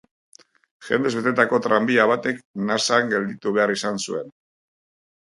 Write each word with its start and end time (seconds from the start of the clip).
Jendez 0.87 1.11
betetako 1.17 1.59
tranbia 1.67 2.09
batek 2.13 2.41
nasan 2.73 3.15
gelditu 3.15 3.57
behar 3.61 3.79
izan 3.79 4.05
zuen. 4.09 4.39